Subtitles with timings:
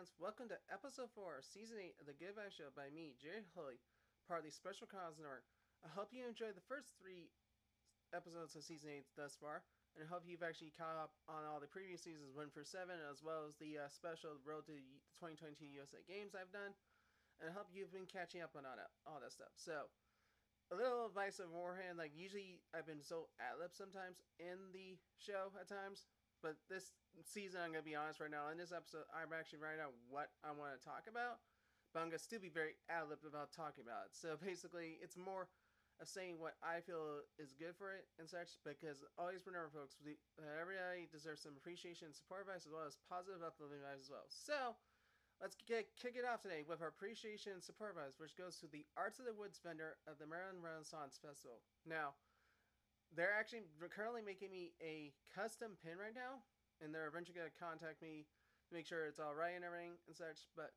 [0.00, 0.16] viewers.
[0.16, 3.76] Welcome to episode 4, season 8 of The Good Vibe Show by me, Jerry Holy,
[4.24, 5.44] part of the Special Cause Network.
[5.84, 7.28] I hope you enjoyed the first three
[8.16, 9.60] episodes of season 8 thus far,
[9.92, 12.88] and I hope you've actually caught up on all the previous seasons 1 through 7,
[13.12, 16.72] as well as the uh, special Road to the 2022 USA Games I've done,
[17.36, 19.52] and I hope you've been catching up on all that, all that stuff.
[19.60, 19.84] So,
[20.72, 25.52] a little advice of beforehand, like usually I've been so ad-lib sometimes in the show
[25.60, 26.08] at times,
[26.42, 26.92] but this
[27.24, 28.48] season, I'm gonna be honest right now.
[28.48, 31.44] In this episode, I'm actually writing out what I want to talk about,
[31.92, 34.12] but I'm gonna still be very ad lib about talking about it.
[34.16, 35.48] So basically, it's more
[36.00, 38.56] of saying what I feel is good for it and such.
[38.64, 40.00] Because always remember, folks,
[40.40, 44.24] everybody deserves some appreciation and support advice as well as positive uplifting advice as well.
[44.32, 44.80] So
[45.44, 48.68] let's get kick it off today with our appreciation and support advice, which goes to
[48.68, 51.60] the Arts of the Woods vendor of the Maryland Renaissance Festival.
[51.84, 52.16] Now
[53.16, 56.42] they're actually currently making me a custom pin right now,
[56.78, 58.26] and they're eventually gonna contact me
[58.68, 60.46] to make sure it's all right and everything and such.
[60.54, 60.70] But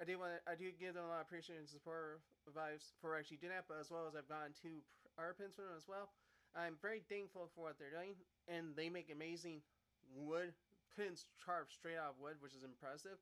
[0.00, 2.20] I do want I do give them a lot of appreciation and support
[2.50, 4.84] vibes for actually doing that, but as well as I've gotten two
[5.16, 6.12] art pins from them as well.
[6.52, 8.12] I'm very thankful for what they're doing,
[8.44, 9.64] and they make amazing
[10.12, 10.52] wood
[10.92, 13.16] pins carved straight out of wood, which is impressive.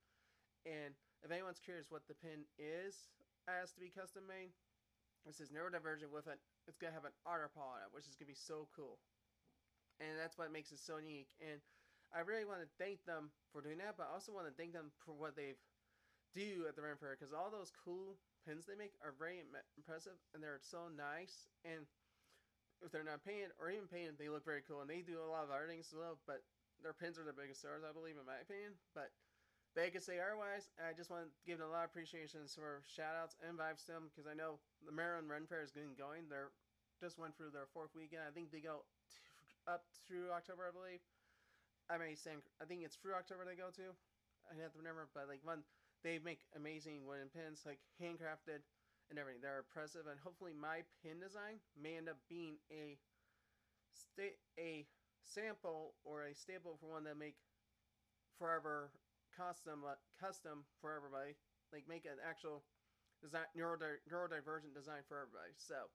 [0.66, 3.06] And if anyone's curious what the pin is,
[3.46, 4.50] as to be custom made,
[5.26, 8.30] this is neurodivergent with an it's gonna have an waterfall on it, which is gonna
[8.30, 8.98] be so cool.
[10.00, 11.36] And that's what makes it so unique.
[11.44, 11.60] And
[12.10, 14.72] I really want to thank them for doing that, but I also want to thank
[14.72, 15.60] them for what they've
[16.34, 19.42] do at the Ren Fair because all those cool pins they make are very
[19.76, 21.50] impressive and they're so nice.
[21.66, 21.86] And
[22.80, 24.80] if they're not painted or even painted, they look very cool.
[24.80, 26.42] And they do a lot of things as well, but
[26.80, 28.78] their pins are the biggest stars, I believe, in my opinion.
[28.94, 29.12] But
[29.74, 30.68] they could say otherwise.
[30.80, 33.94] I just want to give a lot of appreciation for shout outs and vibes to
[33.94, 36.26] them because I know the Maryland Ren Fair is getting going.
[36.26, 36.50] They're
[36.98, 38.26] just went through their fourth weekend.
[38.26, 39.22] I think they go t-
[39.70, 41.02] up through October, I believe.
[41.90, 43.94] I may say I think it's through October they go to.
[44.50, 45.62] I have to remember, but like one,
[46.02, 48.62] they make amazing wooden pins, like handcrafted
[49.10, 49.42] and everything.
[49.42, 52.98] They're impressive, and hopefully my pin design may end up being a
[53.94, 54.86] sta- a
[55.22, 57.36] sample or a staple for one that make
[58.38, 58.90] forever
[59.34, 61.36] custom uh, custom for everybody.
[61.72, 62.66] Like make an actual
[63.22, 65.54] design neurodi- neurodivergent design for everybody.
[65.54, 65.86] So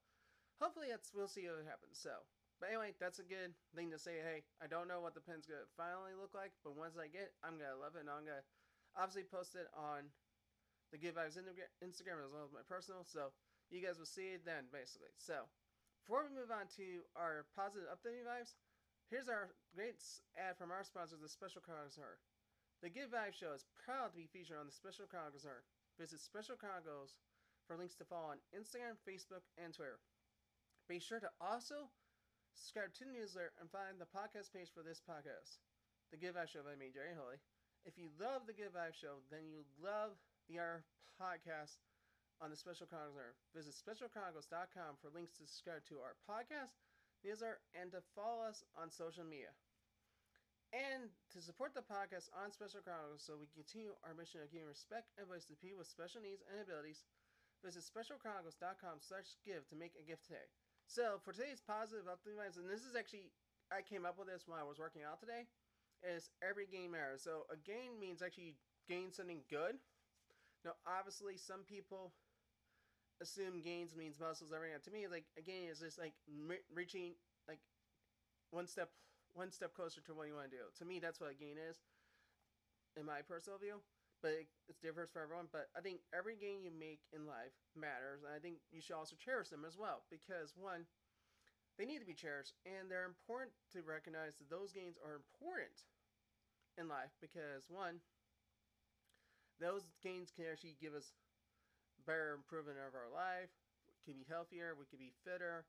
[0.62, 2.00] hopefully that's we'll see what happens.
[2.00, 2.24] So,
[2.60, 4.24] but anyway, that's a good thing to say.
[4.24, 7.34] Hey, I don't know what the pen's gonna finally look like, but once I get,
[7.34, 8.46] it, I'm gonna love it, and I'm gonna
[8.96, 10.08] obviously post it on
[10.94, 11.36] the Good Vibes
[11.84, 13.04] Instagram as well as my personal.
[13.04, 13.36] So
[13.70, 15.12] you guys will see it then, basically.
[15.18, 15.50] So
[16.06, 18.54] before we move on to our positive updating vibes,
[19.10, 19.98] here's our great
[20.38, 22.22] ad from our sponsor, the Special Chronicles Network.
[22.86, 25.66] The Give Vibes Show is proud to be featured on the Special Chronicles Network.
[25.98, 27.18] Visit Special Chronicles
[27.66, 29.98] for links to follow on Instagram, Facebook, and Twitter.
[30.86, 31.90] Be sure to also
[32.54, 35.58] subscribe to the newsletter and find the podcast page for this podcast,
[36.14, 37.42] The Give Vibe Show by me, Jerry Holy.
[37.90, 40.14] If you love The Give Vibe Show, then you love
[40.46, 40.62] the
[41.18, 41.82] podcast
[42.38, 43.42] on the Special Chronicles Network.
[43.58, 46.78] Visit specialchronicles.com for links to subscribe to our podcast,
[47.26, 49.58] newsletter, and to follow us on social media.
[50.76, 54.68] And to support the podcast on Special Chronicles so we continue our mission of giving
[54.68, 57.08] respect and voice to people with special needs and abilities,
[57.64, 60.52] visit specialchronicles.com slash give to make a gift today.
[60.84, 63.32] So for today's positive optimized, and this is actually
[63.72, 65.48] I came up with this when I was working out today,
[66.04, 67.24] is every game matters.
[67.24, 69.80] So a gain means actually gain something good.
[70.68, 72.12] Now obviously some people
[73.24, 74.76] assume gains means muscles everything.
[74.76, 76.20] To me, like a gain is just like
[76.68, 77.16] reaching
[77.48, 77.64] like
[78.52, 78.92] one step
[79.36, 80.66] one step closer to what you want to do.
[80.80, 81.84] To me, that's what a gain is,
[82.96, 83.84] in my personal view.
[84.24, 85.52] But it's different for everyone.
[85.52, 88.96] But I think every gain you make in life matters, and I think you should
[88.96, 90.88] also cherish them as well because one,
[91.78, 95.84] they need to be cherished, and they're important to recognize that those gains are important
[96.80, 98.00] in life because one,
[99.60, 101.12] those gains can actually give us
[102.08, 103.52] better improvement of our life.
[104.08, 104.74] We can be healthier.
[104.80, 105.68] We can be fitter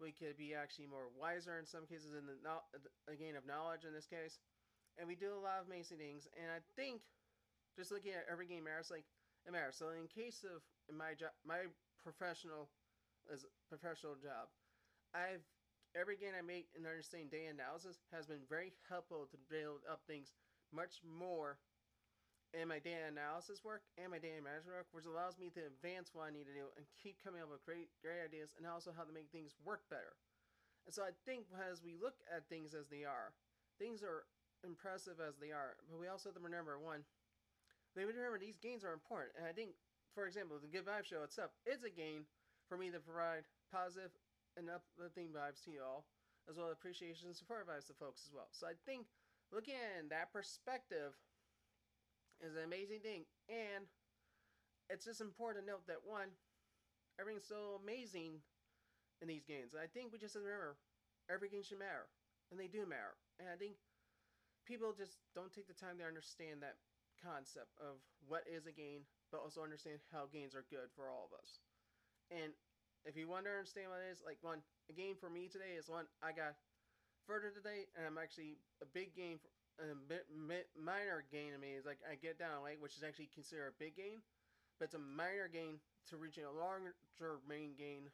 [0.00, 3.84] we could be actually more wiser in some cases in the, the gain of knowledge
[3.84, 4.38] in this case.
[4.98, 6.26] And we do a lot of amazing things.
[6.34, 7.02] And I think,
[7.78, 9.06] just looking at every game matters, like
[9.46, 9.78] it matters.
[9.78, 11.70] So in case of my job, my
[12.02, 12.70] professional
[13.30, 14.50] as professional job,
[15.14, 15.44] I've
[15.96, 20.02] every game I make in understanding data analysis has been very helpful to build up
[20.06, 20.34] things
[20.74, 21.56] much more
[22.56, 26.16] in my data analysis work and my data management work, which allows me to advance
[26.16, 28.92] what I need to do and keep coming up with great, great ideas and also
[28.94, 30.16] how to make things work better.
[30.88, 33.36] And so I think as we look at things as they are,
[33.76, 34.24] things are
[34.64, 37.04] impressive as they are, but we also have to remember one,
[37.94, 39.36] have to remember these gains are important.
[39.36, 39.76] And I think,
[40.14, 42.24] for example, the Good Vibe Show itself is a gain
[42.66, 44.10] for me to provide positive
[44.56, 46.08] and uplifting vibes to you all,
[46.48, 48.48] as well as appreciation and support vibes to folks as well.
[48.50, 49.06] So I think
[49.52, 51.14] looking at that perspective,
[52.44, 53.24] is an amazing thing.
[53.48, 53.86] And
[54.88, 56.32] it's just important to note that one,
[57.20, 58.40] everything's so amazing
[59.20, 59.74] in these games.
[59.74, 60.78] I think we just have to remember
[61.28, 62.08] every game should matter.
[62.50, 63.18] And they do matter.
[63.36, 63.76] And I think
[64.64, 66.80] people just don't take the time to understand that
[67.20, 71.28] concept of what is a game, but also understand how games are good for all
[71.28, 71.60] of us.
[72.30, 72.54] And
[73.04, 75.76] if you want to understand what it is, like one, a game for me today
[75.76, 76.56] is one I got
[77.26, 80.26] further today, and I'm actually a big game, for, Uh, a bit
[80.74, 83.78] minor gain to me is like I get down late, which is actually considered a
[83.78, 84.26] big gain,
[84.78, 85.78] but it's a minor gain
[86.10, 88.10] to reaching a larger main gain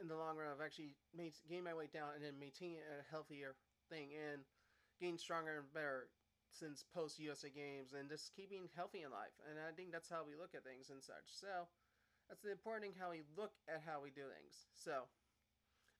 [0.00, 3.56] in the long run of actually gain my weight down and then maintaining a healthier
[3.88, 4.44] thing and
[5.00, 6.08] getting stronger and better
[6.48, 9.36] since post USA games and just keeping healthy in life.
[9.44, 11.28] And I think that's how we look at things and such.
[11.28, 11.68] So
[12.28, 14.68] that's the important thing how we look at how we do things.
[14.72, 15.08] So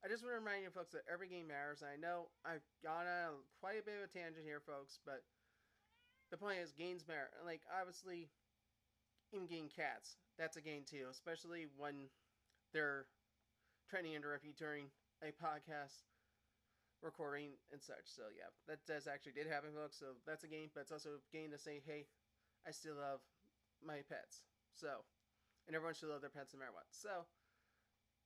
[0.05, 1.83] I just want to remind you folks that every game matters.
[1.83, 5.25] I know I've gone on quite a bit of a tangent here, folks, but
[6.31, 7.31] the point is games matter.
[7.45, 8.29] Like obviously
[9.33, 12.11] in game cats, that's a game too, especially when
[12.73, 13.07] they're
[13.89, 14.87] trying to interrupt you during
[15.23, 16.07] a podcast
[17.03, 18.07] recording and such.
[18.07, 19.99] So yeah, that does actually did happen, folks.
[19.99, 22.07] So that's a game, but it's also a game to say, hey,
[22.67, 23.21] I still love
[23.85, 24.43] my pets.
[24.75, 25.07] So,
[25.67, 26.91] and everyone should love their pets no matter what.
[26.91, 27.25] So,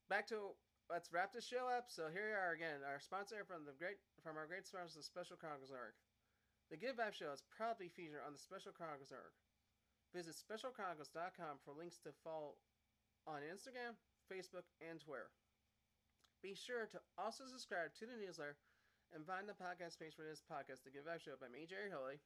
[0.09, 0.57] back to
[0.91, 1.87] let's wrap this show up.
[1.87, 5.07] So here we are again, our sponsor from the great from our great sponsors, the
[5.07, 5.95] Special Chronicles Network.
[6.69, 9.39] The Good Vibe Show is proudly featured on the Special Chronicles Network.
[10.11, 12.59] Visit specialchronicles.com for links to follow
[13.31, 13.95] on Instagram,
[14.27, 15.31] Facebook, and Twitter.
[16.43, 18.59] Be sure to also subscribe to the newsletter
[19.15, 21.91] and find the podcast page for this podcast, The Good Vibe Show by me, Jerry
[21.91, 22.19] Holy.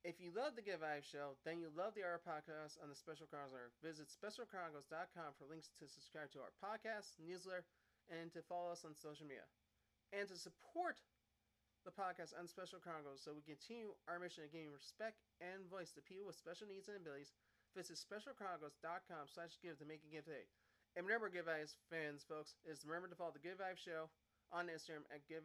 [0.00, 2.96] If you love The Good Vibe Show, then you love the other podcast on the
[2.96, 3.76] Special Chronicles.
[3.84, 7.68] Visit specialchronicles.com for links to subscribe to our podcast, newsletter,
[8.08, 9.44] and to follow us on social media.
[10.16, 11.04] And to support
[11.84, 15.92] the podcast on Special Chronicles so we continue our mission of giving respect and voice
[15.92, 17.36] to people with special needs and abilities,
[17.76, 20.48] visit specialchronicles.com slash give to make a gift today.
[20.96, 24.08] And remember, Good Vibes fans, folks, is remember to follow the Good Vibes Show
[24.48, 25.44] on Instagram at Good.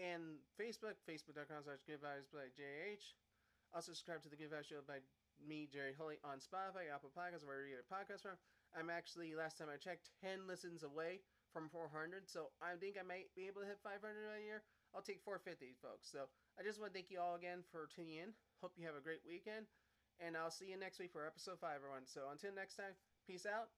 [0.00, 3.16] And Facebook, facebook.com slash Good Vibes by JH.
[3.72, 5.00] Also subscribe to the Good Vibes Show by
[5.40, 8.36] me, Jerry Holly, on Spotify, Apple Podcasts, wherever you get a podcast from.
[8.72, 11.20] I'm actually, last time I checked, 10 listens away
[11.52, 12.28] from 400.
[12.28, 14.64] So I think I might be able to hit 500 a year.
[14.96, 16.08] I'll take 450, folks.
[16.08, 18.32] So I just want to thank you all again for tuning in.
[18.60, 19.68] Hope you have a great weekend.
[20.20, 22.04] And I'll see you next week for episode 5, everyone.
[22.04, 22.96] So until next time,
[23.26, 23.68] Peace out.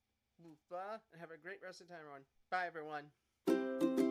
[0.70, 0.98] Bye.
[1.12, 2.24] And have a great rest of the time, everyone.
[2.50, 4.03] Bye, everyone.